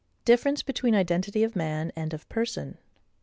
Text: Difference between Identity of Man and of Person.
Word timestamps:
Difference 0.25 0.63
between 0.63 0.95
Identity 0.95 1.43
of 1.43 1.55
Man 1.55 1.91
and 1.95 2.11
of 2.11 2.27
Person. 2.27 2.79